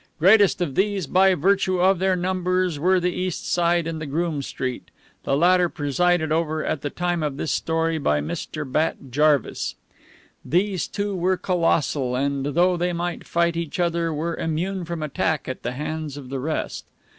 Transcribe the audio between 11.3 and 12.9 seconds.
colossal, and, though